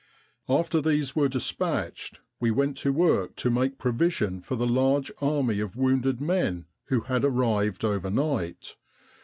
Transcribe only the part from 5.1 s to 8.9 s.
army of wounded men who had arrived overnight.